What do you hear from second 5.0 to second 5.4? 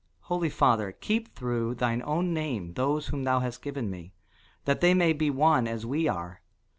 be